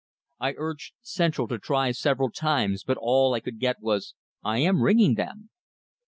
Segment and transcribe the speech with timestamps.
[0.39, 4.81] I urged "central" to try several times, but all I could get was, "I am
[4.81, 5.51] ringing them."